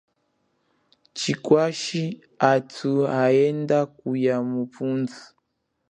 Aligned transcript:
Chikwashi 1.19 2.03
athu 2.51 2.91
haenda 3.13 3.79
kuya 3.97 4.35
muputhu. 4.49 5.21